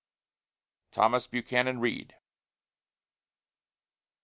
THOMAS 0.93 1.27
BUCHANAN 1.27 1.79
READ. 1.79 2.15